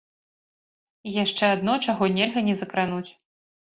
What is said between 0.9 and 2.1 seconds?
І яшчэ адно, чаго